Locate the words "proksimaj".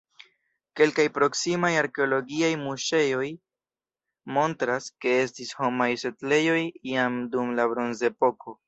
1.17-1.69